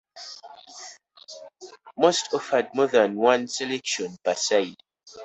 [1.95, 4.77] Most offered more than one selection per side.